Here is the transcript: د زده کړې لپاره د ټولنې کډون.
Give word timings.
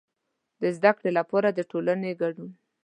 د 0.61 0.63
زده 0.77 0.91
کړې 0.97 1.11
لپاره 1.19 1.49
د 1.51 1.59
ټولنې 1.71 2.11
کډون. 2.21 2.49